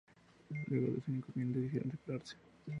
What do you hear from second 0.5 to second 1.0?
Luego de